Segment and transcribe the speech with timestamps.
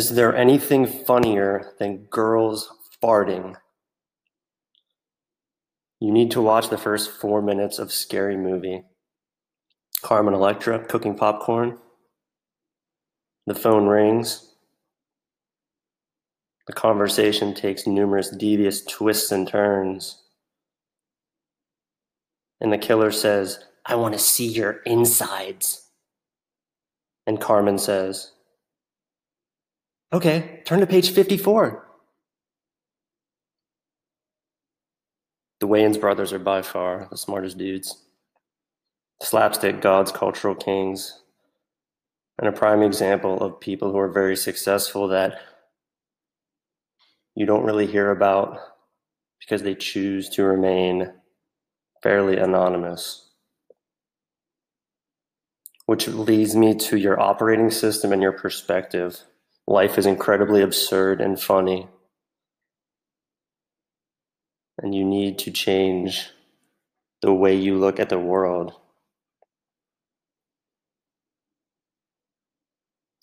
[0.00, 2.72] Is there anything funnier than girls
[3.04, 3.56] farting?
[6.00, 8.84] You need to watch the first four minutes of Scary Movie.
[10.00, 11.76] Carmen Electra cooking popcorn.
[13.46, 14.54] The phone rings.
[16.66, 20.22] The conversation takes numerous devious twists and turns.
[22.58, 25.90] And the killer says, I want to see your insides.
[27.26, 28.32] And Carmen says,
[30.12, 31.86] Okay, turn to page 54.
[35.60, 38.04] The Wayans brothers are by far the smartest dudes.
[39.22, 41.20] Slapstick gods, cultural kings,
[42.38, 45.38] and a prime example of people who are very successful that
[47.36, 48.58] you don't really hear about
[49.38, 51.12] because they choose to remain
[52.02, 53.30] fairly anonymous.
[55.86, 59.20] Which leads me to your operating system and your perspective.
[59.70, 61.86] Life is incredibly absurd and funny.
[64.82, 66.30] And you need to change
[67.22, 68.72] the way you look at the world.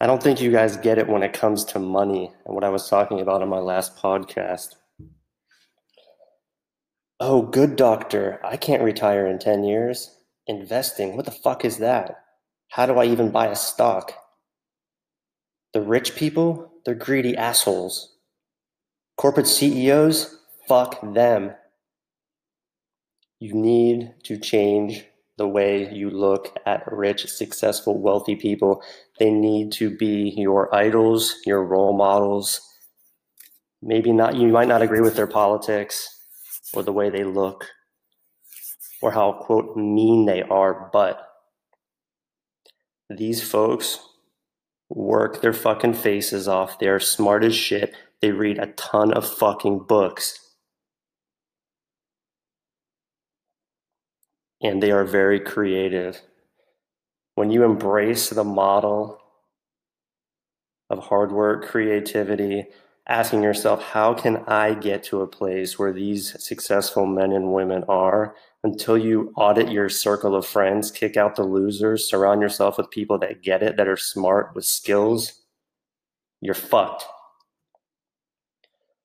[0.00, 2.70] I don't think you guys get it when it comes to money and what I
[2.70, 4.74] was talking about on my last podcast.
[7.20, 8.40] Oh, good doctor.
[8.44, 10.10] I can't retire in 10 years.
[10.48, 12.16] Investing, what the fuck is that?
[12.70, 14.21] How do I even buy a stock?
[15.72, 18.16] The rich people, they're greedy assholes.
[19.16, 21.52] Corporate CEOs, fuck them.
[23.40, 25.04] You need to change
[25.38, 28.82] the way you look at rich, successful, wealthy people.
[29.18, 32.60] They need to be your idols, your role models.
[33.80, 36.06] Maybe not, you might not agree with their politics
[36.74, 37.66] or the way they look
[39.00, 41.28] or how, quote, mean they are, but
[43.10, 43.98] these folks
[44.94, 46.78] work their fucking faces off.
[46.78, 47.94] They're smart as shit.
[48.20, 50.38] They read a ton of fucking books.
[54.60, 56.20] And they are very creative.
[57.34, 59.18] When you embrace the model
[60.88, 62.66] of hard work, creativity,
[63.08, 67.84] asking yourself, how can I get to a place where these successful men and women
[67.88, 68.36] are?
[68.64, 73.18] Until you audit your circle of friends, kick out the losers, surround yourself with people
[73.18, 75.42] that get it, that are smart with skills,
[76.40, 77.04] you're fucked.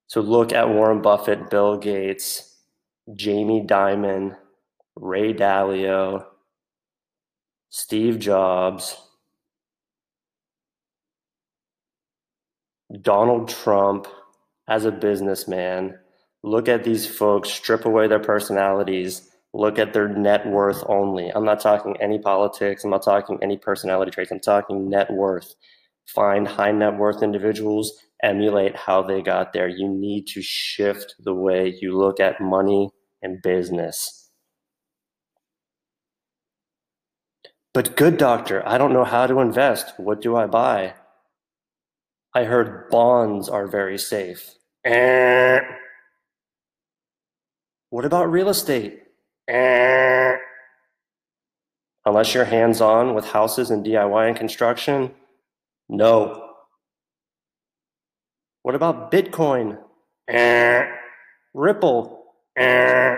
[0.07, 2.55] So look at Warren Buffett, Bill Gates,
[3.13, 4.37] Jamie Dimon,
[4.95, 6.25] Ray Dalio,
[7.69, 8.95] Steve Jobs,
[13.01, 14.07] Donald Trump
[14.67, 15.97] as a businessman.
[16.43, 21.29] Look at these folks, strip away their personalities, look at their net worth only.
[21.33, 25.55] I'm not talking any politics, I'm not talking any personality traits, I'm talking net worth.
[26.05, 27.91] Find high net worth individuals,
[28.23, 29.67] emulate how they got there.
[29.67, 32.91] You need to shift the way you look at money
[33.23, 34.29] and business.
[37.73, 39.93] But, good doctor, I don't know how to invest.
[39.97, 40.93] What do I buy?
[42.33, 44.55] I heard bonds are very safe.
[44.85, 45.59] Eh.
[47.89, 49.06] What about real estate?
[49.47, 50.35] Eh.
[52.05, 55.11] Unless you're hands on with houses and DIY and construction,
[55.89, 56.51] no.
[58.63, 59.77] What about Bitcoin?
[60.27, 60.85] Eh.
[61.53, 62.23] Ripple?
[62.57, 63.17] Eh.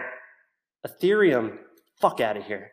[0.88, 1.58] Ethereum?
[2.00, 2.72] Fuck out of here.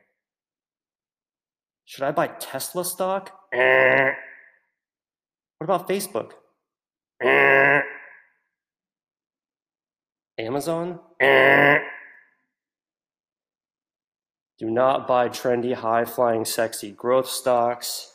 [1.85, 3.33] Should I buy Tesla stock?
[5.59, 6.33] What about Facebook?
[10.39, 11.01] Amazon?
[14.59, 18.15] Do not buy trendy, high flying, sexy growth stocks.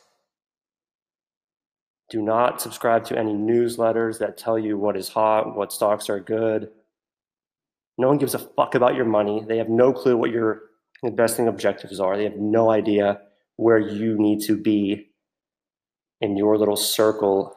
[2.10, 6.20] Do not subscribe to any newsletters that tell you what is hot, what stocks are
[6.20, 6.70] good.
[7.96, 9.44] No one gives a fuck about your money.
[9.46, 10.62] They have no clue what your
[11.02, 12.16] investing objectives are.
[12.16, 13.20] They have no idea
[13.56, 15.10] where you need to be
[16.20, 17.56] in your little circle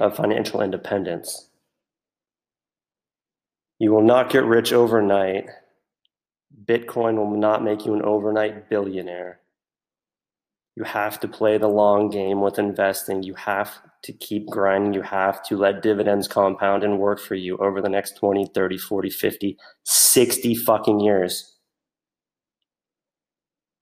[0.00, 1.48] of financial independence.
[3.78, 5.48] You will not get rich overnight.
[6.64, 9.40] Bitcoin will not make you an overnight billionaire.
[10.76, 13.22] You have to play the long game with investing.
[13.22, 14.92] You have to keep grinding.
[14.92, 18.78] You have to let dividends compound and work for you over the next 20, 30,
[18.78, 21.56] 40, 50, 60 fucking years.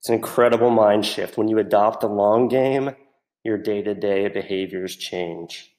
[0.00, 1.38] It's an incredible mind shift.
[1.38, 2.94] When you adopt the long game,
[3.44, 5.74] your day to day behaviors change.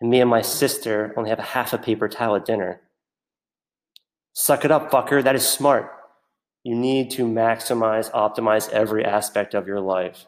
[0.01, 2.81] And me and my sister only have half a paper towel at dinner.
[4.33, 5.23] Suck it up, fucker.
[5.23, 5.89] That is smart.
[6.63, 10.25] You need to maximize, optimize every aspect of your life.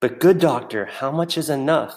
[0.00, 1.94] But, good doctor, how much is enough?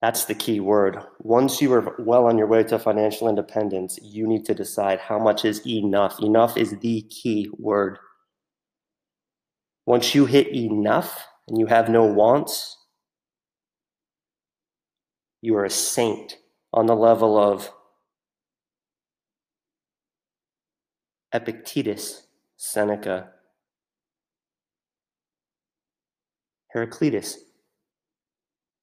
[0.00, 0.98] That's the key word.
[1.18, 5.18] Once you are well on your way to financial independence, you need to decide how
[5.18, 6.18] much is enough.
[6.20, 7.98] Enough is the key word.
[9.84, 12.78] Once you hit enough and you have no wants,
[15.42, 16.38] you are a saint
[16.72, 17.70] on the level of
[21.32, 22.26] Epictetus,
[22.56, 23.30] Seneca,
[26.72, 27.38] Heraclitus,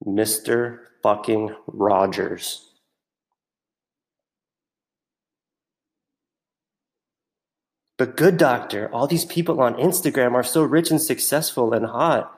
[0.06, 0.78] Mr.
[1.02, 2.68] fucking Rogers.
[7.98, 12.32] But good doctor, all these people on Instagram are so rich and successful and hot.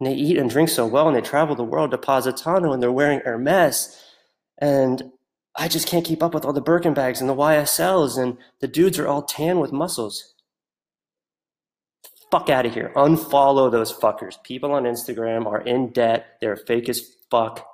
[0.00, 2.82] And they eat and drink so well and they travel the world to Positano and
[2.82, 4.02] they're wearing Hermes.
[4.58, 5.12] And
[5.56, 8.66] I just can't keep up with all the Birkin bags and the YSLs and the
[8.66, 10.33] dudes are all tan with muscles.
[12.34, 12.90] Fuck out of here.
[12.96, 14.42] Unfollow those fuckers.
[14.42, 16.26] People on Instagram are in debt.
[16.40, 17.00] They're fake as
[17.30, 17.64] fuck.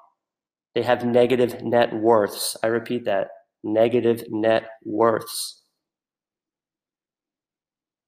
[0.74, 2.58] They have negative net worths.
[2.62, 3.28] I repeat that
[3.64, 5.62] negative net worths.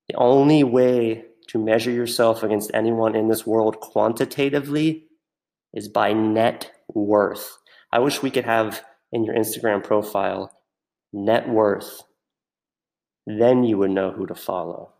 [0.09, 5.07] The only way to measure yourself against anyone in this world quantitatively
[5.73, 7.57] is by net worth.
[7.91, 10.55] I wish we could have in your Instagram profile
[11.11, 12.03] net worth.
[13.25, 14.92] Then you would know who to follow.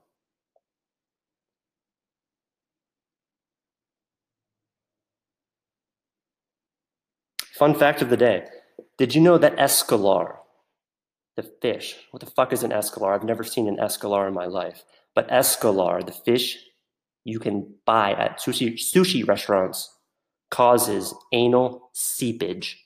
[7.63, 8.46] Fun fact of the day.
[8.98, 10.36] Did you know that escolar,
[11.38, 13.13] the fish, what the fuck is an escolar?
[13.13, 14.84] I've never seen an escolar in my life.
[15.15, 16.58] But escolar, the fish
[17.24, 19.98] you can buy at sushi, sushi restaurants,
[20.51, 22.82] causes anal seepage.